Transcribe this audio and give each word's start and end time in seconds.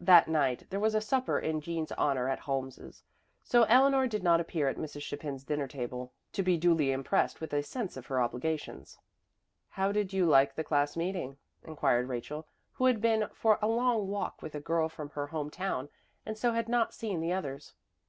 That 0.00 0.26
night 0.26 0.66
there 0.70 0.80
was 0.80 0.96
a 0.96 1.00
supper 1.00 1.38
in 1.38 1.60
Jean's 1.60 1.92
honor 1.92 2.28
at 2.28 2.40
Holmes's, 2.40 3.04
so 3.44 3.62
Eleanor 3.68 4.08
did 4.08 4.24
not 4.24 4.40
appear 4.40 4.66
at 4.66 4.76
Mrs. 4.76 5.02
Chapin's 5.02 5.44
dinner 5.44 5.68
table 5.68 6.12
to 6.32 6.42
be 6.42 6.56
duly 6.58 6.90
impressed 6.90 7.40
with 7.40 7.52
a 7.52 7.62
sense 7.62 7.96
of 7.96 8.06
her 8.06 8.20
obligations. 8.20 8.98
"How 9.68 9.92
did 9.92 10.12
you 10.12 10.26
like 10.26 10.56
the 10.56 10.64
class 10.64 10.96
meeting?" 10.96 11.36
inquired 11.62 12.08
Rachel, 12.08 12.48
who 12.72 12.86
had 12.86 13.00
been 13.00 13.28
for 13.32 13.56
a 13.62 13.68
long 13.68 14.08
walk 14.08 14.42
with 14.42 14.56
a 14.56 14.60
girl 14.60 14.88
from 14.88 15.10
her 15.10 15.28
home 15.28 15.48
town, 15.48 15.90
and 16.26 16.36
so 16.36 16.54
had 16.54 16.68
not 16.68 16.92
seen 16.92 17.20
the 17.20 17.32
others. 17.32 17.74